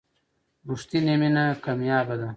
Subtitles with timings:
[0.69, 2.29] رښتینې مینه کمیابه ده.